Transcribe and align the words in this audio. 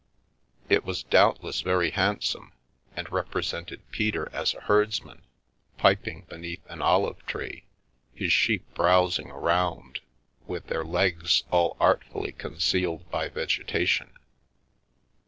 It 0.67 0.83
was 0.83 1.03
doubtless 1.03 1.61
very 1.61 1.91
handsome, 1.91 2.53
and 2.95 3.07
represented 3.11 3.87
Peter 3.91 4.29
as 4.33 4.55
a 4.55 4.61
herdsman, 4.61 5.21
piping 5.77 6.21
beneath 6.27 6.65
an 6.65 6.81
olive 6.81 7.23
tree, 7.27 7.65
his 8.15 8.33
sheep 8.33 8.65
browsing 8.73 9.29
around, 9.29 9.99
with 10.47 10.65
their 10.65 10.83
legs 10.83 11.43
all 11.51 11.77
artfully 11.79 12.31
concealed 12.31 13.11
by 13.11 13.29
vegetation. 13.29 14.17